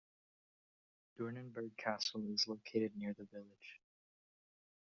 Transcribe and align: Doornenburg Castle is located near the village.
Doornenburg 1.15 1.77
Castle 1.77 2.33
is 2.33 2.47
located 2.47 2.95
near 2.97 3.13
the 3.13 3.25
village. 3.31 3.81